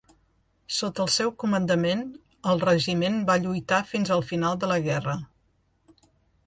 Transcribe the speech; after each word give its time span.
Sota 0.77 1.03
el 1.03 1.11
seu 1.15 1.33
comandament, 1.43 2.01
el 2.53 2.65
regiment 2.65 3.21
va 3.29 3.39
lluitar 3.45 3.83
fins 3.93 4.17
al 4.19 4.27
final 4.33 4.61
de 4.65 4.73
la 4.75 4.81
guerra. 4.91 5.19